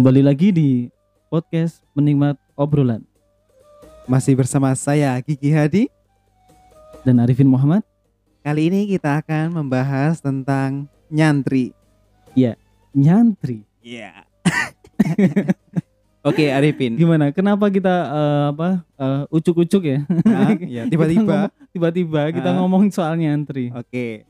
Kembali 0.00 0.24
lagi 0.24 0.48
di 0.48 0.88
podcast 1.28 1.84
Penikmat 1.92 2.40
Obrolan 2.56 3.04
Masih 4.08 4.32
bersama 4.32 4.72
saya 4.72 5.12
Gigi 5.20 5.52
Hadi. 5.52 5.92
dan 7.04 7.20
Arifin 7.20 7.44
Muhammad. 7.44 7.84
Kali 8.40 8.72
ini 8.72 8.88
kita 8.88 9.20
akan 9.20 9.52
membahas 9.52 10.24
tentang 10.24 10.88
nyantri. 11.12 11.76
Nyantri. 12.96 13.68
Iya. 13.84 14.24
Oke 16.32 16.48
Arifin. 16.48 16.96
Gimana? 16.96 17.28
Kenapa 17.36 17.68
kita 17.68 17.92
eh, 18.08 18.44
apa 18.56 18.68
eh, 18.96 19.22
ucuk-ucuk 19.28 19.84
ya? 19.84 20.00
Ya, 20.64 20.88
Kita 20.88 20.96
tiba-tiba. 20.96 21.52
ngomong- 21.52 21.52
Tiba-tiba 21.76 22.22
kita 22.32 22.48
Ah. 22.48 22.56
ngomongin 22.56 22.88
soal 22.88 23.20
nyantri. 23.20 23.68
Oke. 23.76 24.24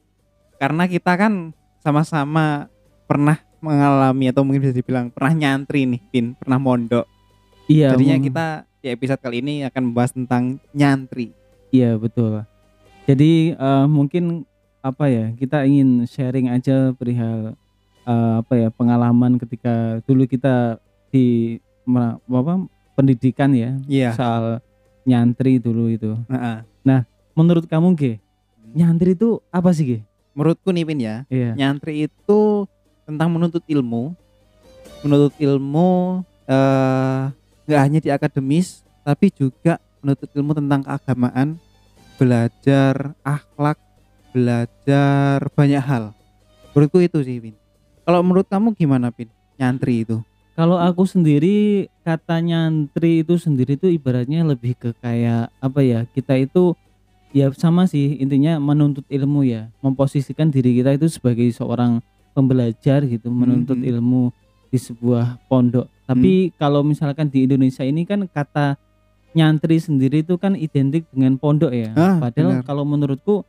Karena 0.58 0.90
kita 0.90 1.14
kan 1.14 1.54
sama-sama 1.78 2.66
pernah 3.06 3.38
mengalami 3.60 4.28
atau 4.28 4.42
mungkin 4.42 4.64
bisa 4.64 4.74
dibilang 4.74 5.08
pernah 5.08 5.32
nyantri 5.32 5.84
nih, 5.86 6.00
Pin, 6.08 6.26
pernah 6.36 6.58
mondok. 6.58 7.06
Iya. 7.68 7.94
Jadinya 7.94 8.16
mung- 8.18 8.26
kita 8.26 8.46
di 8.80 8.88
episode 8.88 9.20
kali 9.20 9.36
ini 9.44 9.54
akan 9.64 9.82
membahas 9.92 10.12
tentang 10.16 10.58
nyantri. 10.72 11.30
Iya 11.70 11.94
betul. 11.96 12.42
Jadi 13.06 13.54
eh, 13.54 13.86
mungkin 13.86 14.42
apa 14.80 15.06
ya? 15.06 15.30
Kita 15.36 15.62
ingin 15.68 16.04
sharing 16.04 16.50
aja 16.50 16.90
perihal 16.96 17.54
eh, 18.04 18.34
apa 18.42 18.54
ya 18.56 18.68
pengalaman 18.72 19.38
ketika 19.38 20.00
dulu 20.04 20.24
kita 20.24 20.80
di 21.12 21.58
apa 22.26 22.52
pendidikan 22.94 23.50
ya 23.54 23.76
Iya. 23.86 24.10
soal 24.14 24.44
nyantri 25.04 25.58
dulu 25.58 25.90
itu. 25.90 26.16
Heeh. 26.26 26.66
Menurut 27.30 27.64
kamu 27.64 27.94
Ge, 27.96 28.18
nyantri 28.74 29.14
itu 29.16 29.40
apa 29.48 29.70
sih 29.72 29.84
Ge? 29.86 29.98
Menurutku 30.34 30.74
nih 30.74 30.84
Pin 30.84 31.00
ya, 31.00 31.16
Iya. 31.30 31.54
nyantri 31.56 32.04
itu 32.04 32.66
tentang 33.10 33.28
menuntut 33.34 33.66
ilmu. 33.66 34.14
Menuntut 35.02 35.34
ilmu 35.42 36.22
eh, 36.46 37.20
nggak 37.66 37.80
hanya 37.80 37.98
di 37.98 38.10
akademis 38.10 38.86
tapi 39.02 39.34
juga 39.34 39.82
menuntut 40.00 40.30
ilmu 40.32 40.52
tentang 40.54 40.80
keagamaan 40.86 41.58
belajar 42.16 43.12
akhlak 43.26 43.78
belajar 44.30 45.42
banyak 45.58 45.82
hal. 45.82 46.14
Menurutku 46.70 47.02
itu 47.02 47.18
sih 47.26 47.42
Pin 47.42 47.60
kalau 48.10 48.26
menurut 48.26 48.46
kamu 48.50 48.74
gimana 48.74 49.14
Pin 49.14 49.30
nyantri 49.54 50.02
itu. 50.02 50.18
Kalau 50.58 50.76
aku 50.76 51.06
sendiri 51.06 51.86
kata 52.02 52.42
nyantri 52.42 53.22
itu 53.22 53.38
sendiri 53.38 53.78
itu 53.78 53.86
ibaratnya 53.86 54.42
lebih 54.42 54.74
ke 54.74 54.90
kayak 54.98 55.48
apa 55.62 55.80
ya? 55.80 56.04
Kita 56.10 56.34
itu 56.34 56.74
ya 57.30 57.48
sama 57.54 57.86
sih 57.86 58.18
intinya 58.18 58.58
menuntut 58.58 59.06
ilmu 59.06 59.46
ya, 59.46 59.70
memposisikan 59.78 60.50
diri 60.50 60.82
kita 60.82 60.98
itu 60.98 61.06
sebagai 61.06 61.46
seorang 61.54 62.02
pembelajar 62.32 63.02
gitu, 63.02 63.28
menuntut 63.28 63.76
Mhm. 63.76 63.88
ilmu 63.88 64.22
di 64.66 64.78
sebuah 64.78 65.38
pondok. 65.46 65.90
Tapi 66.04 66.50
kalau 66.54 66.82
misalkan 66.82 67.26
di 67.26 67.44
Indonesia 67.44 67.82
ini 67.82 68.02
kan 68.02 68.26
kata 68.26 68.74
nyantri 69.30 69.78
sendiri 69.78 70.20
itu 70.20 70.34
kan 70.34 70.54
identik 70.54 71.06
dengan 71.08 71.38
pondok 71.38 71.70
ya. 71.70 71.94
Ah, 71.94 72.18
Padahal 72.18 72.58
benar. 72.58 72.66
kalau 72.66 72.82
menurutku 72.82 73.46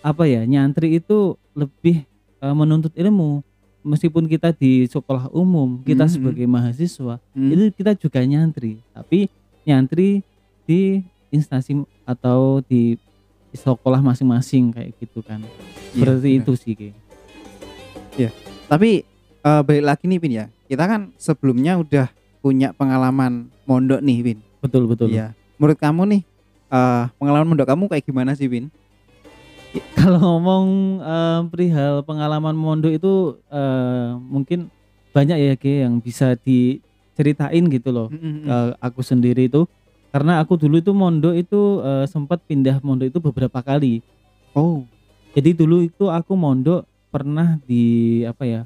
apa 0.00 0.26
ya? 0.26 0.42
Nyantri 0.42 0.98
itu 0.98 1.34
lebih 1.52 2.02
eh, 2.38 2.50
menuntut 2.50 2.90
ilmu. 2.92 3.46
Meskipun 3.82 4.26
kita 4.26 4.50
di 4.50 4.86
sekolah 4.86 5.30
umum, 5.30 5.78
kita 5.80 6.06
Mhm. 6.06 6.12
sebagai 6.12 6.46
mahasiswa 6.46 7.22
Hmm, 7.30 7.50
itu 7.50 7.70
kita 7.72 7.94
juga 7.94 8.18
nyantri, 8.20 8.82
tapi 8.90 9.30
nyantri 9.62 10.22
di 10.64 11.02
instansi 11.28 11.78
atau 12.02 12.58
di 12.60 12.98
sekolah 13.52 13.98
masing-masing 14.00 14.70
kayak 14.70 14.90
gitu 14.98 15.22
kan. 15.22 15.38
iya, 15.38 15.94
Seperti 15.94 16.28
benar. 16.30 16.42
itu 16.42 16.52
sih, 16.56 16.74
Ki. 18.12 18.28
tapi 18.68 19.04
eh, 19.42 19.60
balik 19.64 19.84
lagi 19.84 20.04
nih 20.08 20.18
Pin 20.20 20.32
ya 20.32 20.46
kita 20.68 20.84
kan 20.88 21.12
sebelumnya 21.16 21.76
udah 21.80 22.08
punya 22.42 22.74
pengalaman 22.76 23.48
mondok 23.66 24.00
nih 24.02 24.18
Pin 24.22 24.38
Betul 24.62 24.86
betul. 24.86 25.10
Iya. 25.10 25.34
Menurut 25.58 25.76
kamu 25.76 26.02
nih 26.06 26.22
eh 26.72 27.04
pengalaman 27.18 27.46
mondok 27.52 27.68
kamu 27.68 27.84
kayak 27.90 28.06
gimana 28.06 28.32
sih, 28.38 28.46
Bin? 28.46 28.70
Kalau 29.98 30.22
ngomong 30.22 30.66
eh, 31.02 31.40
perihal 31.50 32.06
pengalaman 32.06 32.54
mondok 32.54 32.94
itu 32.94 33.42
eh, 33.50 34.14
mungkin 34.16 34.70
banyak 35.12 35.36
ya, 35.36 35.54
Ki, 35.58 35.84
yang 35.84 36.00
bisa 36.00 36.38
diceritain 36.38 37.68
gitu 37.68 37.90
loh. 37.92 38.08
ke 38.08 38.56
aku 38.80 39.04
sendiri 39.04 39.50
itu 39.50 39.68
karena 40.08 40.40
aku 40.40 40.56
dulu 40.56 40.80
itu 40.80 40.94
mondok 40.94 41.34
itu 41.36 41.82
eh, 41.82 42.06
sempat 42.06 42.38
pindah 42.46 42.78
mondok 42.80 43.10
itu 43.10 43.18
beberapa 43.18 43.60
kali. 43.60 44.00
Oh, 44.54 44.86
Jadi 45.32 45.56
dulu 45.56 45.80
itu 45.88 46.12
aku 46.12 46.36
mondok 46.36 46.84
pernah 47.12 47.60
di 47.68 47.84
apa 48.24 48.48
ya? 48.48 48.60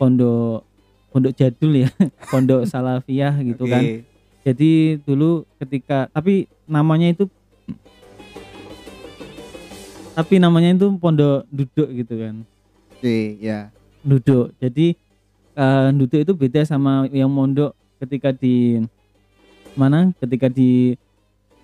Pondok 0.00 0.64
pondok 1.12 1.36
jadul 1.36 1.84
ya, 1.84 1.92
pondok 2.32 2.64
salafiyah 2.64 3.36
gitu 3.44 3.68
kan. 3.68 3.84
oke. 3.84 4.08
Jadi 4.42 4.98
dulu 5.04 5.44
ketika 5.60 6.08
tapi 6.10 6.50
namanya 6.66 7.12
itu 7.12 7.28
tapi 10.12 10.40
namanya 10.40 10.72
itu 10.72 10.88
pondok 10.96 11.44
duduk 11.52 11.88
gitu 11.92 12.14
kan. 12.16 12.34
Oke, 12.96 13.36
ya. 13.38 13.68
Duduk. 14.02 14.50
Jadi 14.58 14.96
eh, 15.54 15.88
duduk 15.94 16.20
itu 16.24 16.32
beda 16.34 16.64
sama 16.64 17.06
yang 17.12 17.30
mondok 17.30 17.76
ketika 18.02 18.32
di 18.32 18.82
mana? 19.76 20.10
Ketika 20.18 20.50
di 20.50 20.96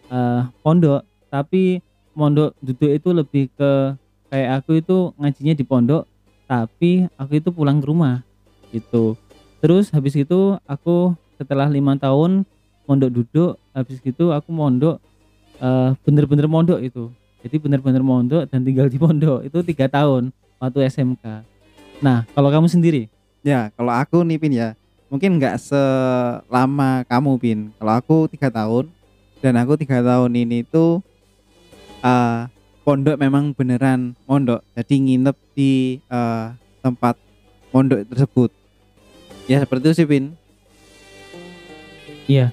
eh, 0.09 0.43
pondok, 0.65 1.03
tapi 1.28 1.83
mondok 2.16 2.56
duduk 2.62 2.91
itu 2.91 3.09
lebih 3.12 3.45
ke 3.53 3.95
kayak 4.28 4.50
aku 4.62 4.81
itu 4.81 5.12
ngajinya 5.16 5.55
di 5.56 5.65
pondok, 5.65 6.03
tapi 6.48 7.06
aku 7.20 7.38
itu 7.38 7.53
pulang 7.53 7.78
ke 7.78 7.86
rumah 7.86 8.25
gitu. 8.72 9.14
Terus 9.60 9.92
habis 9.92 10.16
itu 10.16 10.56
aku 10.64 11.12
setelah 11.36 11.69
lima 11.69 11.94
tahun 12.00 12.48
mondok 12.88 13.10
duduk, 13.12 13.53
habis 13.76 14.00
gitu 14.00 14.32
aku 14.32 14.48
mondok 14.48 14.97
eh, 15.60 15.92
bener-bener 16.03 16.48
mondok 16.48 16.81
itu. 16.81 17.12
Jadi 17.44 17.56
bener-bener 17.60 18.03
mondok 18.03 18.48
dan 18.50 18.64
tinggal 18.64 18.88
di 18.91 18.98
pondok 18.98 19.44
itu 19.44 19.60
tiga 19.62 19.86
tahun 19.86 20.32
waktu 20.59 20.88
SMK. 20.91 21.47
Nah, 22.03 22.26
kalau 22.34 22.50
kamu 22.50 22.66
sendiri? 22.66 23.06
Ya, 23.47 23.70
kalau 23.75 23.94
aku 23.94 24.22
nih, 24.26 24.38
Pin 24.38 24.54
ya. 24.54 24.69
Mungkin 25.09 25.38
nggak 25.38 25.56
selama 25.62 27.06
kamu, 27.06 27.30
Pin. 27.38 27.59
Kalau 27.78 27.92
aku 27.94 28.16
tiga 28.30 28.50
tahun 28.50 28.91
dan 29.38 29.54
aku 29.59 29.78
tiga 29.78 30.03
tahun 30.03 30.34
ini 30.34 30.66
tuh 30.66 30.98
eh 32.03 32.57
pondok 32.88 33.21
memang 33.21 33.53
beneran 33.53 34.16
mondok. 34.25 34.65
Jadi 34.72 34.97
nginep 34.97 35.37
di 35.53 36.00
eh, 36.09 36.47
tempat 36.81 37.21
mondok 37.69 38.00
tersebut. 38.09 38.49
Ya, 39.44 39.60
seperti 39.60 39.93
itu 39.93 39.97
sih, 40.00 40.09
Pin. 40.09 40.32
Iya. 42.25 42.48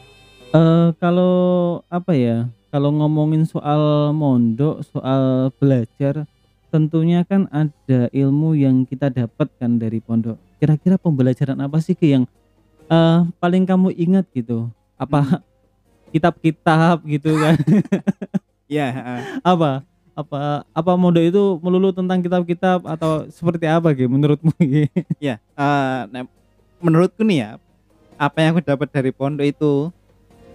Eh 0.52 0.92
kalau 1.00 1.80
apa 1.88 2.12
ya? 2.12 2.52
Kalau 2.68 2.92
ngomongin 2.92 3.48
soal 3.48 4.12
mondok, 4.12 4.84
soal 4.84 5.56
belajar, 5.56 6.28
tentunya 6.68 7.24
kan 7.24 7.48
ada 7.48 8.12
ilmu 8.12 8.60
yang 8.60 8.84
kita 8.84 9.08
dapatkan 9.08 9.80
dari 9.80 10.04
pondok. 10.04 10.36
Kira-kira 10.60 11.00
pembelajaran 11.00 11.64
apa 11.64 11.80
sih 11.80 11.96
Ki, 11.96 12.12
yang 12.12 12.28
eh 12.92 13.24
paling 13.40 13.64
kamu 13.64 13.96
ingat 13.96 14.28
gitu? 14.36 14.68
Apa 15.00 15.40
kitab-kitab 16.12 17.08
gitu 17.08 17.40
kan? 17.40 17.56
Ya, 18.66 18.90
heeh. 18.90 19.22
apa? 19.46 19.86
Apa 20.16 20.64
apa 20.72 20.92
mondok 20.96 21.28
itu 21.28 21.44
melulu 21.60 21.92
tentang 21.92 22.24
kitab-kitab 22.24 22.88
atau 22.88 23.28
seperti 23.28 23.68
apa 23.68 23.92
Ki 23.92 24.08
menurutmu 24.08 24.56
Ki? 24.56 24.88
Ya, 25.20 25.44
nah, 26.08 26.24
menurutku 26.80 27.28
nih 27.28 27.44
ya, 27.44 27.50
apa 28.16 28.40
yang 28.40 28.56
aku 28.56 28.64
dapat 28.64 28.88
dari 28.96 29.12
pondok 29.12 29.44
itu 29.44 29.92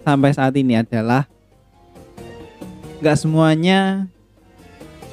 sampai 0.01 0.33
saat 0.33 0.57
ini 0.57 0.81
adalah 0.81 1.29
nggak 3.01 3.17
semuanya 3.17 4.09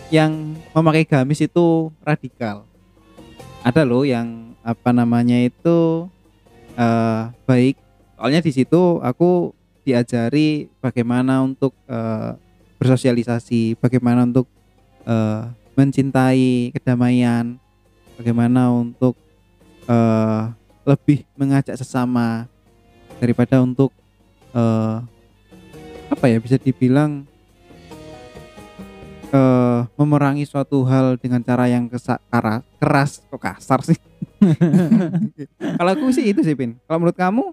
yang 0.08 0.56
memakai 0.72 1.04
gamis 1.04 1.44
itu 1.44 1.92
radikal. 2.00 2.64
Ada 3.60 3.84
loh 3.84 4.08
yang 4.08 4.56
apa 4.64 4.96
namanya 4.96 5.36
itu 5.44 6.08
eh, 6.76 7.22
baik. 7.44 7.76
Soalnya 8.16 8.40
di 8.40 8.52
situ 8.52 8.98
aku 9.04 9.52
diajari 9.84 10.72
bagaimana 10.80 11.44
untuk 11.44 11.76
eh, 11.84 12.32
bersosialisasi, 12.78 13.76
bagaimana 13.82 14.24
untuk 14.24 14.46
eh, 15.04 15.42
mencintai 15.74 16.70
kedamaian, 16.74 17.58
bagaimana 18.14 18.70
untuk 18.70 19.18
eh, 19.90 20.42
lebih 20.86 21.26
mengajak 21.34 21.76
sesama 21.76 22.46
daripada 23.18 23.60
untuk 23.60 23.90
eh, 24.54 24.96
apa 26.08 26.24
ya 26.24 26.38
bisa 26.40 26.56
dibilang 26.56 27.26
eh, 29.28 29.80
memerangi 29.98 30.46
suatu 30.48 30.86
hal 30.86 31.18
dengan 31.18 31.42
cara 31.42 31.68
yang 31.68 31.90
kesa- 31.90 32.22
kara- 32.30 32.64
keras 32.78 33.20
kok 33.26 33.42
kasar 33.42 33.82
sih? 33.84 33.98
Kalau 35.78 35.90
aku 35.98 36.14
sih 36.14 36.30
itu 36.30 36.40
sih 36.46 36.54
Pin. 36.54 36.78
Kalau 36.86 37.02
menurut 37.02 37.18
kamu 37.18 37.50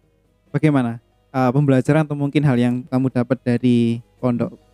bagaimana? 0.54 1.02
Eh, 1.36 1.52
pembelajaran 1.52 2.08
atau 2.08 2.16
mungkin 2.16 2.48
hal 2.48 2.56
yang 2.56 2.76
kamu 2.88 3.12
dapat 3.12 3.38
dari 3.44 4.00
pondok 4.24 4.65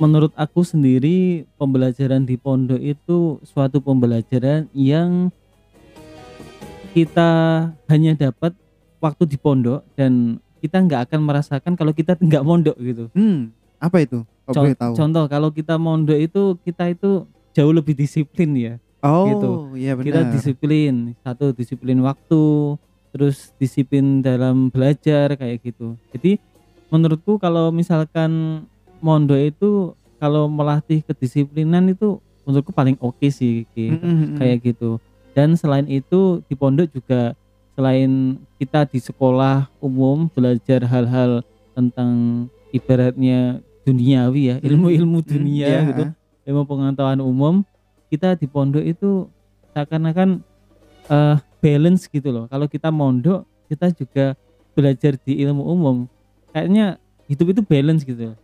menurut 0.00 0.32
aku 0.32 0.64
sendiri 0.64 1.44
pembelajaran 1.60 2.24
di 2.24 2.40
pondok 2.40 2.80
itu 2.80 3.36
suatu 3.44 3.84
pembelajaran 3.84 4.66
yang 4.72 5.28
kita 6.96 7.30
hanya 7.86 8.16
dapat 8.16 8.56
waktu 8.98 9.28
di 9.28 9.36
pondok 9.36 9.84
dan 9.94 10.40
kita 10.64 10.80
nggak 10.80 11.06
akan 11.06 11.20
merasakan 11.22 11.72
kalau 11.76 11.92
kita 11.92 12.16
nggak 12.16 12.42
mondok 12.42 12.76
gitu. 12.80 13.12
Hmm, 13.12 13.52
apa 13.76 14.02
itu? 14.02 14.24
Con- 14.48 14.66
boleh 14.66 14.74
tahu? 14.74 14.92
Contoh 14.96 15.24
kalau 15.28 15.48
kita 15.52 15.76
mondok 15.76 16.18
itu 16.18 16.56
kita 16.64 16.90
itu 16.90 17.28
jauh 17.52 17.72
lebih 17.76 17.92
disiplin 17.94 18.50
ya. 18.56 18.74
oh, 19.04 19.24
gitu. 19.28 19.48
iya 19.76 19.92
benar. 19.96 20.06
Kita 20.08 20.20
disiplin, 20.32 21.16
satu 21.24 21.52
disiplin 21.56 22.00
waktu, 22.04 22.76
terus 23.12 23.52
disiplin 23.56 24.20
dalam 24.20 24.68
belajar 24.68 25.36
kayak 25.36 25.60
gitu. 25.64 25.96
Jadi 26.12 26.36
menurutku 26.90 27.38
kalau 27.40 27.70
misalkan 27.70 28.64
mondok 29.00 29.40
itu 29.40 29.70
kalau 30.20 30.46
melatih 30.46 31.00
kedisiplinan 31.04 31.92
itu 31.92 32.20
menurutku 32.44 32.72
paling 32.72 32.96
oke 33.00 33.24
sih 33.32 33.64
Ki. 33.72 33.92
Mm, 33.92 34.00
mm, 34.00 34.16
mm. 34.16 34.36
kayak 34.36 34.58
gitu. 34.64 35.00
Dan 35.32 35.56
selain 35.56 35.86
itu 35.88 36.44
di 36.46 36.54
pondok 36.58 36.90
juga 36.92 37.32
selain 37.74 38.36
kita 38.60 38.84
di 38.84 39.00
sekolah 39.00 39.70
umum 39.80 40.28
belajar 40.28 40.84
hal-hal 40.84 41.40
tentang 41.72 42.44
ibaratnya 42.74 43.62
duniawi 43.86 44.42
ya, 44.52 44.56
ilmu-ilmu 44.60 45.24
Mm, 45.24 45.26
dunia 45.26 45.66
iya. 45.66 45.80
gitu 45.88 46.04
ilmu 46.50 46.66
pengetahuan 46.66 47.20
umum 47.22 47.54
kita 48.10 48.34
di 48.34 48.50
pondok 48.50 48.82
itu 48.82 49.30
seakan-akan 49.72 50.42
eh, 51.08 51.36
balance 51.62 52.10
gitu 52.10 52.28
loh 52.34 52.44
kalau 52.50 52.66
kita 52.66 52.90
mondok 52.90 53.46
kita 53.70 53.94
juga 53.94 54.34
belajar 54.74 55.14
di 55.20 55.38
ilmu 55.46 55.62
umum 55.62 55.96
kayaknya 56.50 56.98
hidup 57.30 57.54
itu 57.54 57.62
balance 57.62 58.02
gitu 58.02 58.34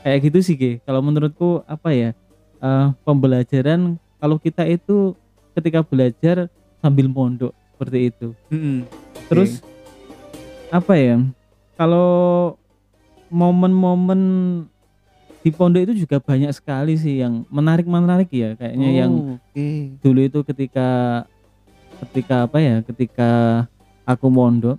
kayak 0.00 0.18
gitu 0.26 0.38
sih 0.40 0.56
kalau 0.82 1.00
menurutku 1.00 1.60
apa 1.64 1.88
ya 1.90 2.10
eh, 2.58 2.86
pembelajaran 3.02 3.80
kalau 4.16 4.36
kita 4.36 4.64
itu 4.64 5.12
ketika 5.52 5.80
belajar 5.80 6.48
sambil 6.80 7.06
mondok 7.06 7.52
seperti 7.74 8.08
itu 8.08 8.32
Mm, 8.48 8.56
mm. 8.56 8.78
terus 9.28 9.60
apa 10.70 10.94
ya 10.94 11.16
kalau 11.74 12.54
momen-momen 13.30 14.20
di 15.40 15.48
pondok 15.48 15.88
itu 15.88 16.04
juga 16.04 16.20
banyak 16.20 16.52
sekali 16.52 16.96
sih 16.96 17.20
yang 17.20 17.48
menarik-menarik 17.48 18.28
ya 18.28 18.52
kayaknya 18.54 18.90
yang 18.92 19.12
Oh, 19.12 19.36
oke. 19.36 19.68
dulu 20.04 20.20
itu 20.20 20.38
ketika 20.44 20.88
ketika 22.00 22.44
apa 22.48 22.58
ya 22.60 22.76
ketika 22.84 23.30
aku 24.04 24.28
mondok 24.28 24.76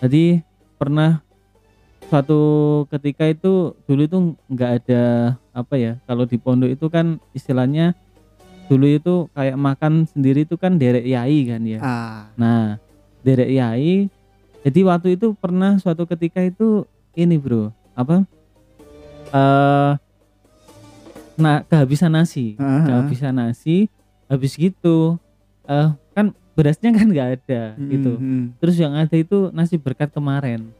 jadi 0.00 0.40
pernah 0.76 1.23
suatu 2.08 2.40
ketika 2.88 3.24
itu 3.26 3.52
dulu 3.84 4.00
itu 4.04 4.18
nggak 4.46 4.70
ada 4.82 5.02
apa 5.50 5.74
ya 5.74 5.92
kalau 6.04 6.24
di 6.24 6.36
pondok 6.36 6.70
itu 6.70 6.86
kan 6.86 7.18
istilahnya 7.32 7.96
dulu 8.64 8.86
itu 8.88 9.14
kayak 9.32 9.56
makan 9.56 10.08
sendiri 10.08 10.48
itu 10.48 10.56
kan 10.56 10.76
derek 10.76 11.04
yai 11.04 11.44
kan 11.44 11.62
ya. 11.64 11.78
Ah, 11.80 12.32
nah 12.34 12.62
derek 13.20 13.50
yai 13.50 14.08
jadi 14.64 14.80
waktu 14.88 15.20
itu 15.20 15.36
pernah 15.36 15.76
suatu 15.76 16.08
ketika 16.08 16.40
itu 16.40 16.88
ini 17.12 17.36
bro 17.36 17.68
apa? 17.92 18.24
Eh 19.34 19.92
nah 21.34 21.66
kehabisan 21.66 22.14
nasi 22.14 22.54
ah, 22.56 22.62
ah. 22.62 22.82
kehabisan 22.86 23.34
nasi 23.34 23.90
habis 24.30 24.54
gitu 24.54 25.18
eh 25.66 25.90
kan 26.14 26.30
berasnya 26.54 26.94
kan 26.94 27.10
nggak 27.10 27.28
ada 27.42 27.62
Mm, 27.74 27.88
gitu. 27.90 28.12
mm. 28.14 28.44
terus 28.62 28.78
yang 28.78 28.94
ada 28.94 29.16
itu 29.18 29.50
nasi 29.50 29.74
berkat 29.74 30.14
kemarin 30.14 30.70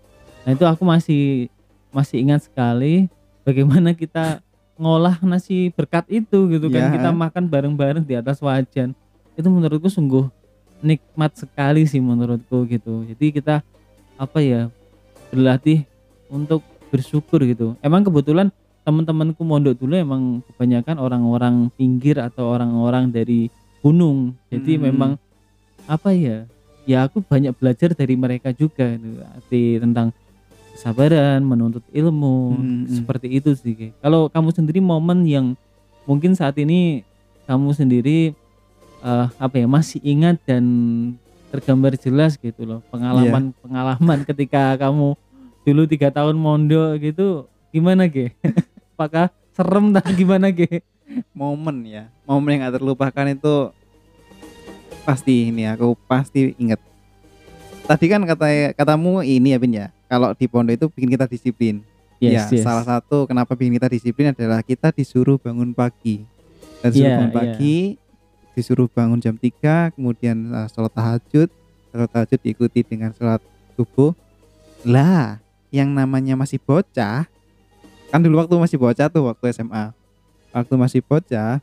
nah 0.44 0.52
itu 0.52 0.64
aku 0.64 0.82
masih 0.84 1.48
masih 1.88 2.20
ingat 2.20 2.44
sekali 2.44 3.08
bagaimana 3.42 3.92
kita 3.92 4.40
ngolah 4.74 5.16
nasi 5.22 5.70
berkat 5.70 6.04
itu 6.10 6.38
gitu 6.50 6.66
kan 6.68 6.90
Ya. 6.90 6.92
kita 6.92 7.08
makan 7.10 7.46
bareng-bareng 7.46 8.02
di 8.02 8.14
atas 8.14 8.42
wajan 8.42 8.92
itu 9.34 9.48
menurutku 9.48 9.86
sungguh 9.86 10.26
nikmat 10.80 11.32
sekali 11.34 11.86
sih 11.86 12.02
menurutku 12.02 12.66
gitu 12.66 13.06
jadi 13.06 13.26
kita 13.30 13.54
apa 14.14 14.38
ya 14.38 14.68
berlatih 15.30 15.86
untuk 16.28 16.60
bersyukur 16.90 17.42
gitu 17.42 17.74
emang 17.80 18.02
kebetulan 18.02 18.52
teman-temanku 18.84 19.40
mondok 19.42 19.80
dulu 19.80 19.96
emang 19.96 20.22
kebanyakan 20.44 21.00
orang-orang 21.00 21.54
pinggir 21.72 22.20
atau 22.20 22.52
orang-orang 22.52 23.08
dari 23.08 23.48
gunung 23.80 24.36
jadi 24.52 24.76
Hmm. 24.76 24.82
memang 24.92 25.10
apa 25.86 26.12
ya 26.12 26.44
ya 26.84 27.08
aku 27.08 27.24
banyak 27.24 27.56
belajar 27.56 27.96
dari 27.96 28.12
mereka 28.12 28.52
juga 28.52 28.92
gitu. 28.92 29.24
arti 29.24 29.80
tentang 29.80 30.12
kesabaran 30.74 31.40
menuntut 31.46 31.86
ilmu 31.94 32.58
Hmm, 32.58 32.84
hmm. 32.84 32.94
seperti 32.98 33.26
itu 33.38 33.54
sih 33.54 33.94
kalau 34.02 34.26
kamu 34.26 34.50
sendiri 34.50 34.82
momen 34.82 35.22
yang 35.22 35.46
mungkin 36.04 36.34
saat 36.34 36.58
ini 36.58 37.06
kamu 37.46 37.70
sendiri 37.72 38.34
eh, 39.00 39.26
apa 39.38 39.54
ya 39.54 39.66
masih 39.70 40.02
ingat 40.02 40.42
dan 40.42 40.64
tergambar 41.54 41.94
jelas 41.94 42.34
gitu 42.34 42.66
loh 42.66 42.80
pengalaman 42.90 43.54
pengalaman 43.62 44.18
ketika 44.28 44.74
kamu 44.74 45.14
dulu 45.62 45.82
tiga 45.86 46.10
tahun 46.10 46.34
mondok 46.34 46.98
gitu 46.98 47.46
gimana 47.70 48.10
ge 48.10 48.34
apakah 48.98 49.30
serem 49.54 49.94
tak 49.94 50.10
gimana 50.18 50.50
ge 50.50 50.82
momen 51.30 51.86
ya 51.86 52.10
momen 52.26 52.58
yang 52.58 52.66
gak 52.66 52.82
terlupakan 52.82 53.26
itu 53.30 53.70
pasti 55.06 55.54
ini 55.54 55.70
aku 55.70 55.94
pasti 56.10 56.58
inget 56.58 56.82
tadi 57.86 58.10
kan 58.10 58.26
kata 58.26 58.74
katamu 58.74 59.22
ini 59.22 59.54
ya 59.54 59.58
Bin 59.62 59.78
ya 59.78 59.93
kalau 60.08 60.32
di 60.36 60.46
pondok 60.46 60.74
itu 60.76 60.86
bikin 60.92 61.10
kita 61.14 61.26
disiplin. 61.28 61.84
Ya 62.22 62.48
salah 62.48 62.86
satu 62.86 63.28
kenapa 63.28 63.52
bikin 63.52 63.76
kita 63.76 63.88
disiplin 63.90 64.32
adalah 64.32 64.64
kita 64.64 64.94
disuruh 64.94 65.36
bangun 65.36 65.76
pagi. 65.76 66.24
Dan 66.80 66.88
disuruh 66.92 67.08
Iya, 67.08 67.16
bangun 67.20 67.32
iya. 67.32 67.36
pagi 67.36 67.76
disuruh 68.54 68.88
bangun 68.88 69.18
jam 69.18 69.34
3 69.34 69.96
kemudian 69.98 70.36
uh, 70.54 70.68
sholat 70.70 70.92
tahajud. 70.94 71.48
Sholat 71.92 72.08
tahajud 72.12 72.38
diikuti 72.40 72.80
dengan 72.86 73.12
sholat 73.12 73.42
subuh. 73.76 74.16
Lah 74.84 75.42
yang 75.74 75.90
namanya 75.90 76.38
masih 76.38 76.62
bocah 76.62 77.26
kan 78.14 78.22
dulu 78.22 78.38
waktu 78.38 78.54
masih 78.62 78.78
bocah 78.78 79.10
tuh 79.10 79.26
waktu 79.26 79.50
SMA 79.50 79.90
waktu 80.54 80.74
masih 80.78 81.02
bocah 81.02 81.58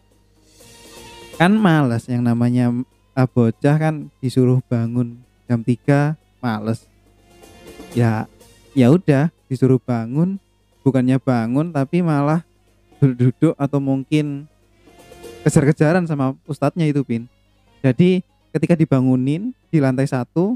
kan 1.40 1.52
males 1.56 2.12
yang 2.12 2.20
namanya 2.20 2.76
uh, 3.16 3.24
bocah 3.24 3.80
kan 3.80 4.12
disuruh 4.20 4.60
bangun 4.68 5.16
jam 5.48 5.64
3 5.64 6.20
males 6.44 6.92
ya 7.92 8.26
ya 8.72 8.88
udah 8.92 9.28
disuruh 9.52 9.80
bangun 9.80 10.40
bukannya 10.82 11.20
bangun 11.20 11.76
tapi 11.76 12.00
malah 12.00 12.44
duduk 13.02 13.58
atau 13.58 13.80
mungkin 13.82 14.46
kejar-kejaran 15.44 16.06
sama 16.06 16.38
ustadznya 16.46 16.88
itu 16.88 17.02
pin 17.04 17.26
jadi 17.82 18.22
ketika 18.54 18.78
dibangunin 18.78 19.52
di 19.74 19.78
lantai 19.82 20.06
satu 20.06 20.56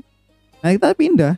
nah 0.62 0.72
kita 0.72 0.94
pindah. 0.94 1.36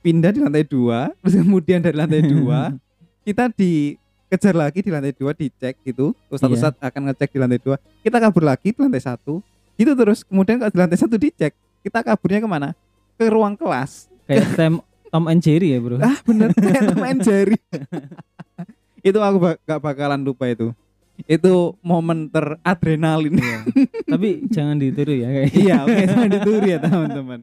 Pindah 0.00 0.32
di 0.32 0.40
lantai 0.40 0.64
dua 0.64 1.12
terus 1.20 1.36
kemudian 1.36 1.84
dari 1.84 1.92
lantai 1.92 2.24
dua 2.24 2.72
kita 3.28 3.52
dikejar 3.52 4.56
lagi 4.56 4.80
di 4.80 4.88
lantai 4.88 5.12
dua 5.12 5.36
dicek 5.36 5.76
gitu. 5.84 6.16
Ustadz 6.32 6.56
ustadz 6.56 6.80
akan 6.80 7.12
ngecek 7.12 7.36
di 7.36 7.38
lantai 7.38 7.60
dua. 7.60 7.76
Kita 8.00 8.16
kabur 8.16 8.48
lagi 8.48 8.72
di 8.72 8.80
lantai 8.80 9.04
satu. 9.04 9.44
Itu 9.76 9.92
terus 9.92 10.24
kemudian 10.24 10.56
kalau 10.56 10.72
di 10.72 10.78
lantai 10.80 10.96
satu 10.96 11.20
dicek 11.20 11.52
kita 11.84 12.00
kaburnya 12.00 12.40
ke 12.40 12.48
mana? 12.48 12.72
Ke 13.20 13.28
ruang 13.28 13.60
kelas. 13.60 14.08
Kayak 14.24 14.80
Tom 15.10 15.26
and 15.26 15.42
Jerry 15.42 15.74
ya 15.74 15.78
bro? 15.82 15.98
Ah 15.98 16.18
bener. 16.22 16.54
Kayak 16.62 16.94
main 16.94 17.18
jari 17.18 17.58
itu 19.08 19.18
aku 19.18 19.36
bak 19.42 19.54
gak 19.66 19.80
bakalan 19.82 20.22
lupa 20.22 20.46
itu. 20.46 20.70
Itu 21.28 21.76
momen 21.84 22.32
teradrenalin. 22.32 23.36
Iya. 23.36 23.58
tapi 24.08 24.48
jangan 24.48 24.80
ditiru 24.80 25.12
ya 25.12 25.28
kayak. 25.28 25.50
Iya 25.52 25.76
oke 25.84 26.02
sama 26.08 26.26
dituri 26.30 26.68
ya 26.72 26.78
teman-teman. 26.80 27.38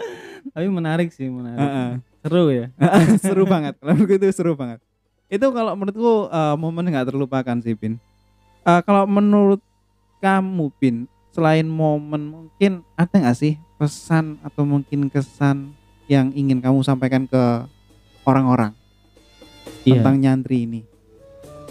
Tapi 0.50 0.68
menarik 0.72 1.10
sih 1.14 1.30
menarik. 1.30 1.62
Heeh. 1.62 1.90
seru 2.26 2.44
ya. 2.50 2.66
Seru 3.22 3.44
banget. 3.46 3.78
Kalau 3.78 3.94
menurutku 3.94 4.16
itu 4.18 4.26
seru 4.34 4.54
banget. 4.58 4.80
Itu 5.28 5.52
kalau 5.52 5.76
menurutku 5.76 6.32
eh, 6.32 6.56
momen 6.58 6.90
nggak 6.90 7.14
terlupakan 7.14 7.58
sih 7.62 7.76
Pin. 7.78 8.00
Eh, 8.66 8.82
kalau 8.88 9.06
menurut 9.06 9.62
kamu 10.24 10.74
Pin 10.82 11.06
selain 11.30 11.70
momen 11.70 12.34
mungkin 12.34 12.82
ada 12.98 13.14
nggak 13.14 13.38
sih 13.38 13.62
pesan 13.78 14.42
atau 14.42 14.66
mungkin 14.66 15.06
kesan 15.06 15.78
yang 16.08 16.32
ingin 16.34 16.60
kamu 16.64 16.84
sampaikan 16.84 17.28
ke 17.28 17.44
orang-orang 18.24 18.72
Iya. 19.88 20.04
tentang 20.04 20.20
nyantri 20.20 20.68
ini 20.68 20.82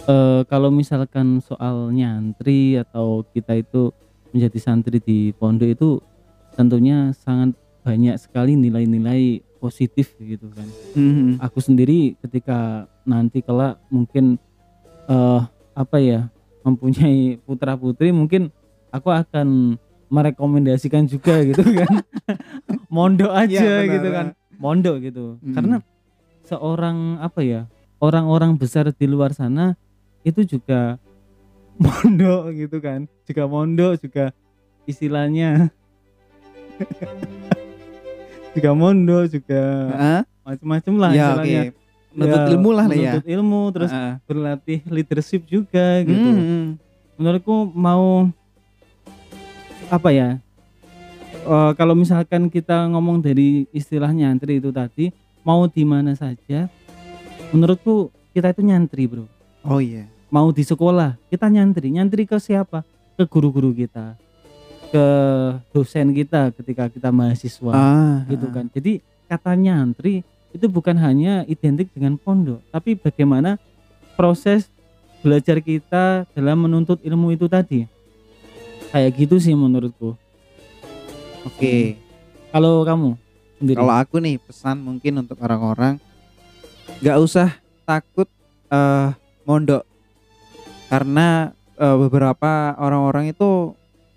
Eh, 0.06 0.42
kalau 0.46 0.70
misalkan 0.70 1.42
soal 1.42 1.90
nyantri 1.90 2.78
atau 2.78 3.26
kita 3.34 3.58
itu 3.58 3.90
menjadi 4.30 4.58
santri 4.62 5.02
di 5.02 5.34
pondok 5.34 5.66
itu 5.66 5.90
tentunya 6.54 7.10
sangat 7.10 7.58
banyak 7.82 8.14
sekali 8.14 8.54
nilai-nilai 8.54 9.42
positif 9.58 10.14
gitu 10.22 10.46
kan. 10.54 10.68
Mhm. 10.94 11.42
Aku 11.42 11.58
sendiri 11.58 12.14
ketika 12.22 12.86
nanti 13.02 13.42
kelak 13.42 13.82
mungkin 13.90 14.38
eh 15.10 15.42
apa 15.74 15.96
ya 15.98 16.30
mempunyai 16.62 17.42
putra 17.42 17.74
putri 17.74 18.14
mungkin 18.14 18.54
aku 18.94 19.10
akan 19.10 19.74
merekomendasikan 20.08 21.04
juga 21.04 21.42
gitu 21.48 21.62
kan. 21.62 21.92
Mondok 22.94 23.30
aja 23.30 23.50
Iya, 23.52 23.74
benar. 23.80 23.92
gitu 23.92 24.08
kan. 24.10 24.26
Mondok 24.56 24.96
gitu. 25.00 25.24
Hmm. 25.38 25.52
Karena 25.52 25.76
seorang 26.42 26.98
apa 27.18 27.40
ya 27.40 27.60
orang-orang 27.98 28.54
besar 28.54 28.86
di 28.88 29.04
luar 29.04 29.32
sana 29.32 29.74
itu 30.22 30.42
juga 30.44 30.94
mondok 31.82 32.54
gitu 32.54 32.78
kan 32.78 33.04
juga 33.22 33.44
mondok 33.44 33.98
juga 33.98 34.30
istilahnya 34.84 35.68
juga 38.54 38.70
mondok 38.72 39.22
juga 39.28 39.62
macam-macam 40.42 40.94
lah 40.96 41.10
ya 41.10 41.18
istilahnya. 41.26 41.60
oke 41.60 41.74
menuntut 42.16 42.40
Ya, 42.40 42.48
ilmu 42.48 42.70
lah 42.70 42.84
ya 42.84 42.90
menuntut 42.90 43.24
ilmu 43.28 43.62
terus 43.70 43.90
Heeh. 43.90 44.14
berlatih 44.24 44.78
leadership 44.86 45.42
juga 45.44 46.00
gitu 46.00 46.28
Hmm, 46.30 46.64
menurutku 47.14 47.54
mau 47.68 48.30
apa 49.86 50.10
ya 50.10 50.28
eh, 51.46 51.72
kalau 51.78 51.94
misalkan 51.94 52.50
kita 52.50 52.90
ngomong 52.90 53.22
dari 53.22 53.70
istilah 53.70 54.10
nyantri 54.10 54.58
itu 54.58 54.74
tadi 54.74 55.14
mau 55.46 55.70
di 55.70 55.86
mana 55.86 56.14
saja 56.18 56.66
menurutku 57.54 58.10
kita 58.34 58.52
itu 58.52 58.62
nyantri 58.66 59.06
bro. 59.08 59.24
Oh 59.64 59.80
iya. 59.80 60.10
Mau 60.28 60.50
di 60.50 60.66
sekolah 60.66 61.16
kita 61.30 61.46
nyantri. 61.48 61.88
Nyantri 61.88 62.26
ke 62.26 62.36
siapa? 62.36 62.82
Ke 63.16 63.24
guru-guru 63.24 63.72
kita 63.72 64.18
ke 64.86 65.06
dosen 65.74 66.14
kita 66.14 66.54
ketika 66.54 66.86
kita 66.86 67.10
mahasiswa 67.10 67.74
ah 67.74 68.22
gitu 68.30 68.46
kan. 68.54 68.70
Jadi 68.70 69.02
kata 69.26 69.58
nyantri 69.58 70.22
itu 70.54 70.66
bukan 70.70 70.94
hanya 70.96 71.42
identik 71.50 71.90
dengan 71.90 72.14
pondok 72.16 72.62
tapi 72.70 72.94
bagaimana 72.94 73.58
proses 74.14 74.70
belajar 75.20 75.58
kita 75.58 76.24
dalam 76.32 76.64
menuntut 76.64 77.02
ilmu 77.02 77.34
itu 77.34 77.50
tadi 77.50 77.84
kayak 78.90 79.12
gitu 79.16 79.36
sih 79.40 79.54
menurutku. 79.56 80.14
Oke. 81.46 81.98
Kalau 82.50 82.82
kamu 82.82 83.14
sendiri? 83.58 83.78
Kalau 83.78 83.94
aku 83.94 84.16
nih 84.18 84.36
pesan 84.40 84.82
mungkin 84.82 85.22
untuk 85.22 85.38
orang-orang 85.42 86.00
nggak 87.02 87.18
usah 87.18 87.54
takut 87.84 88.28
eh 88.70 89.10
mondok. 89.46 89.86
Karena 90.90 91.50
eh, 91.78 91.96
beberapa 91.96 92.74
orang-orang 92.78 93.30
itu 93.30 93.74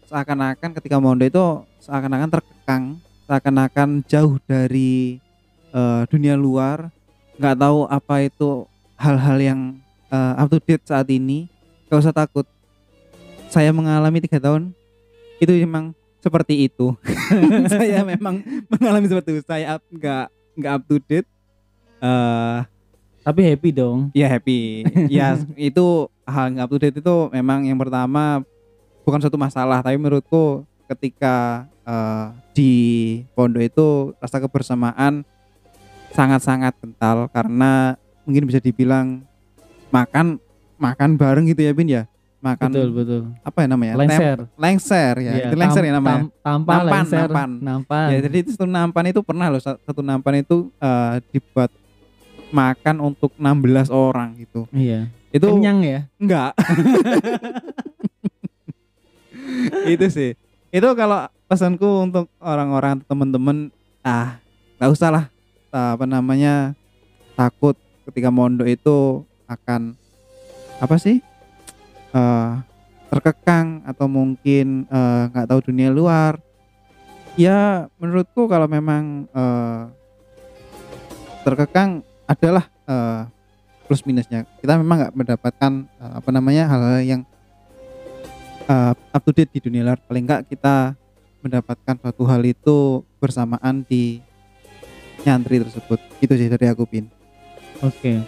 seakan-akan 0.10 0.74
ketika 0.78 0.98
mondok 0.98 1.30
itu 1.30 1.46
seakan-akan 1.86 2.30
terkekang, 2.30 2.84
seakan-akan 3.30 3.90
jauh 4.06 4.38
dari 4.46 5.22
eh, 5.74 6.02
dunia 6.10 6.34
luar, 6.34 6.90
nggak 7.38 7.58
tahu 7.58 7.80
apa 7.90 8.16
itu 8.26 8.66
hal-hal 8.98 9.38
yang 9.38 9.62
eh, 10.10 10.42
up 10.42 10.50
to 10.50 10.58
date 10.62 10.86
saat 10.86 11.08
ini. 11.10 11.50
Gak 11.90 12.06
usah 12.06 12.14
takut. 12.14 12.46
Saya 13.50 13.74
mengalami 13.74 14.22
tiga 14.22 14.38
tahun 14.38 14.78
itu 15.42 15.52
memang 15.66 15.98
seperti 16.22 16.70
itu. 16.70 16.94
saya 17.74 18.06
memang 18.06 18.46
mengalami 18.70 19.10
seperti 19.10 19.40
itu. 19.40 19.42
Saya 19.42 19.82
nggak 19.90 20.26
nggak 20.60 20.74
up 20.78 20.84
to 20.86 20.98
date. 21.02 21.28
eh 22.00 22.60
tapi 23.20 23.44
happy 23.44 23.76
dong 23.76 24.08
ya 24.16 24.32
happy. 24.32 24.88
ya 25.12 25.36
itu 25.60 26.08
hal 26.24 26.56
nggak 26.56 26.66
up 26.66 26.72
to 26.72 26.80
date 26.80 26.98
itu 27.02 27.16
memang 27.36 27.68
yang 27.68 27.76
pertama 27.76 28.40
bukan 29.04 29.20
suatu 29.20 29.36
masalah, 29.36 29.82
tapi 29.82 29.98
menurutku 29.98 30.64
ketika 30.86 31.66
eh, 31.84 32.26
di 32.54 32.74
pondok 33.34 33.64
itu 33.66 33.88
rasa 34.22 34.38
kebersamaan 34.38 35.26
sangat-sangat 36.14 36.74
kental 36.78 37.30
karena 37.34 37.98
mungkin 38.26 38.46
bisa 38.50 38.62
dibilang 38.62 39.26
makan 39.90 40.38
makan 40.78 41.18
bareng 41.18 41.50
gitu 41.50 41.66
ya 41.66 41.74
Bin 41.74 41.90
ya. 41.90 42.06
Makan 42.40 42.72
betul 42.72 42.90
betul 42.96 43.22
apa 43.42 43.58
ya 43.60 43.68
namanya? 43.68 43.94
Tem- 43.94 44.02
lengser 44.02 44.38
lengser 44.56 45.14
ya. 45.20 45.32
Iya, 45.34 45.46
itu 45.46 45.56
lengser 45.56 45.82
tam- 45.82 45.88
ya 45.88 45.94
namanya. 45.94 46.16
tam- 46.16 46.32
tampa 46.40 46.72
Nampan, 46.72 46.86
lengser 46.88 47.20
nampan. 47.22 47.50
nampan. 47.60 48.08
Ya, 48.08 48.18
jadi 48.24 48.38
itu 48.40 48.50
satu 48.54 48.64
nampan 48.66 49.06
itu 49.08 49.20
pernah 49.20 49.48
loh 49.48 49.60
sa- 49.60 49.80
satu 49.82 50.00
nampan 50.00 50.40
itu 50.40 50.72
eh, 50.74 51.14
dibuat 51.30 51.68
makan 52.50 52.96
untuk 53.06 53.36
16 53.36 53.88
orang 53.88 54.34
gitu. 54.36 54.66
iya 54.72 55.12
Itu 55.30 55.52
kenyang 55.52 55.84
ya 55.84 56.00
enggak. 56.16 56.52
itu 59.86 60.06
sih. 60.10 60.32
Itu 60.70 60.88
kalau 60.94 61.28
pesanku 61.46 62.06
untuk 62.06 62.30
orang-orang 62.38 63.02
teman-teman 63.04 63.70
ah 64.00 64.38
nggak 64.78 64.90
usah 64.90 65.10
lah 65.10 65.26
ah, 65.70 65.94
apa 65.94 66.06
namanya 66.06 66.72
takut 67.34 67.76
ketika 68.08 68.30
mondok 68.30 68.66
itu 68.66 68.98
akan 69.44 69.98
apa 70.80 70.96
sih 70.96 71.20
eh 72.14 72.54
terkekang 73.10 73.82
atau 73.90 74.06
mungkin 74.06 74.86
eh, 74.86 75.24
nggak 75.34 75.48
tahu 75.50 75.74
dunia 75.74 75.90
luar. 75.90 76.38
Ya 77.34 77.90
menurutku 77.98 78.46
kalau 78.46 78.70
memang 78.70 79.26
eh, 79.34 79.82
terkekang 81.42 82.06
adalah 82.30 82.70
eh, 82.86 83.26
plus 83.90 84.06
minusnya. 84.06 84.46
Kita 84.62 84.78
memang 84.78 85.06
nggak 85.06 85.16
mendapatkan 85.18 85.74
eh, 85.90 86.14
apa 86.22 86.30
namanya 86.30 86.70
hal-hal 86.70 87.02
yang 87.02 87.22
eh, 88.70 88.94
up 88.94 89.22
to 89.26 89.34
date 89.34 89.50
di 89.50 89.60
dunia 89.60 89.82
luar. 89.82 89.98
Paling 90.06 90.24
nggak 90.30 90.46
kita 90.54 90.94
mendapatkan 91.42 91.96
suatu 91.98 92.24
hal 92.30 92.46
itu 92.46 93.02
bersamaan 93.18 93.82
di 93.90 94.22
nyantri 95.26 95.66
tersebut. 95.66 95.98
Itu 96.22 96.38
sih 96.38 96.46
dari 96.46 96.70
aku 96.70 96.86
pin. 96.86 97.10
Oke. 97.82 98.22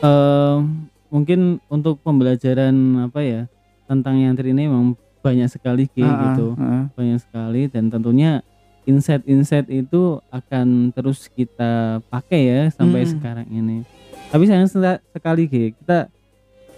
Em, 0.00 0.89
mungkin 1.10 1.40
untuk 1.66 1.98
pembelajaran 2.00 2.72
apa 3.04 3.20
ya 3.20 3.40
tentang 3.84 4.16
nyantri 4.16 4.50
ini 4.50 4.64
memang 4.64 4.94
banyak 5.20 5.46
sekali 5.46 5.84
Ki, 5.84 6.00
Ah, 6.00 6.32
gitu. 6.32 6.56
ah. 6.56 6.88
Banyak 6.90 7.18
sekali 7.20 7.66
dan 7.66 7.86
tentunya 7.86 8.40
insight-insight 8.82 9.68
itu 9.68 10.18
akan 10.28 10.90
terus 10.90 11.28
kita 11.28 12.00
pakai 12.06 12.40
ya 12.40 12.60
sampai 12.70 13.04
Hmm. 13.04 13.10
sekarang 13.12 13.46
ini. 13.46 13.84
Tapi 14.30 14.46
sayang 14.46 14.64
seka- 14.64 15.02
sekali 15.10 15.44
Ki, 15.44 15.74
kita 15.74 16.08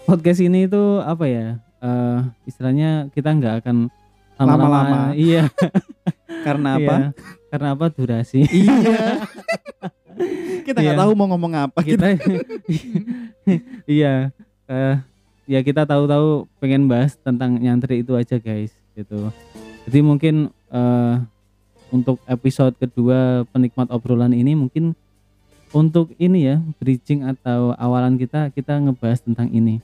podcast 0.03 0.41
ini 0.41 0.65
itu 0.65 0.83
apa 0.99 1.25
ya? 1.25 1.47
eh, 1.79 2.19
istilahnya 2.45 3.11
kita 3.11 3.29
nggak 3.29 3.55
akan 3.59 3.91
lama-lama. 4.35 5.11
Iya. 5.13 5.47
karena 6.45 6.75
apa 6.75 6.95
iya. 6.95 7.07
Karena 7.47 7.67
apa 7.71 7.85
durasi? 7.87 8.43
iya 8.47 9.19
kita 10.65 10.79
nggak 10.79 10.95
Iya. 10.95 11.01
tahu 11.03 11.11
mau 11.13 11.27
ngomong 11.27 11.53
apa 11.53 11.79
kita 11.79 12.15
kita 12.15 12.39
iya 13.87 14.31
eh, 14.67 14.95
ya 15.47 15.59
kita 15.59 15.83
tahu-tahu 15.83 16.47
pengen 16.59 16.87
bahas 16.87 17.15
tentang 17.19 17.59
nyantri 17.59 18.01
itu 18.01 18.15
aja 18.15 18.39
guys 18.39 18.71
gitu. 18.95 19.31
Jadi 19.87 19.99
mungkin 19.99 20.49
eh, 20.71 21.15
untuk 21.93 22.17
episode 22.25 22.73
kedua 22.79 23.45
penikmat 23.53 23.91
obrolan 23.93 24.33
ini 24.33 24.57
mungkin 24.57 24.97
untuk 25.73 26.13
ini 26.21 26.53
ya 26.53 26.57
bridging 26.77 27.25
atau 27.25 27.73
awalan 27.77 28.17
kita 28.17 28.49
kita 28.53 28.79
ngebahas 28.79 29.21
tentang 29.21 29.49
ini. 29.53 29.81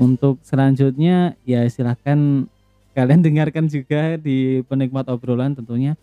Untuk 0.00 0.40
selanjutnya 0.40 1.36
ya 1.44 1.64
silahkan 1.68 2.48
kalian 2.96 3.20
dengarkan 3.26 3.68
juga 3.68 4.16
di 4.16 4.64
penikmat 4.66 5.06
obrolan 5.12 5.52
tentunya 5.52 5.94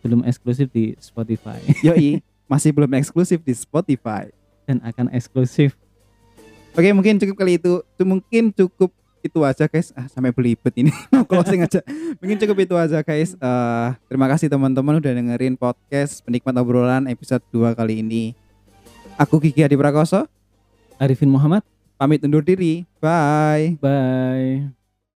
belum 0.00 0.24
eksklusif 0.24 0.70
di 0.72 0.94
Spotify. 1.02 1.60
Yoi 1.84 2.22
masih 2.50 2.72
belum 2.72 2.90
eksklusif 2.96 3.42
di 3.42 3.52
Spotify. 3.52 4.30
Dan 4.64 4.78
akan 4.86 5.10
eksklusif 5.10 5.74
Oke 6.80 6.96
mungkin 6.96 7.20
cukup 7.20 7.36
kali 7.36 7.60
itu. 7.60 7.84
Itu 7.84 8.02
mungkin 8.08 8.56
cukup 8.56 8.88
itu 9.20 9.38
aja 9.44 9.68
guys. 9.68 9.92
Ah, 9.92 10.08
sampai 10.08 10.32
belibet 10.32 10.72
ini. 10.80 10.88
Mau 11.12 11.28
closing 11.28 11.60
aja. 11.60 11.84
Mungkin 12.24 12.40
cukup 12.40 12.56
itu 12.64 12.72
aja 12.72 13.04
guys. 13.04 13.36
Eh, 13.36 13.88
terima 14.08 14.24
kasih 14.32 14.48
teman-teman 14.48 14.96
udah 14.96 15.12
dengerin 15.12 15.60
podcast 15.60 16.24
penikmat 16.24 16.56
obrolan 16.56 17.04
episode 17.04 17.44
2 17.52 17.76
kali 17.76 18.00
ini. 18.00 18.32
Aku 19.20 19.36
Kiki 19.36 19.60
Adi 19.60 19.76
Prakoso. 19.76 20.24
Arifin 20.96 21.28
Muhammad. 21.28 21.60
Pamit 22.00 22.24
undur 22.24 22.40
diri. 22.40 22.88
Bye. 22.96 23.76
Bye 23.76 24.79